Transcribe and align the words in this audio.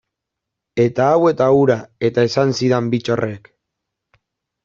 Eta 0.83 1.09
hau 1.17 1.27
eta 1.31 1.49
hura, 1.57 1.75
eta 2.09 2.25
esan 2.29 2.55
zidan 2.61 2.89
Bittorrek. 2.95 3.51